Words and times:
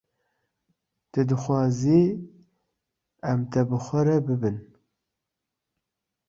Tu 1.11 1.21
dixwazî 1.29 2.01
em 3.31 3.39
te 3.51 3.61
bi 3.69 3.77
xwe 3.85 4.01
re 4.07 4.17
bibin? 4.25 4.57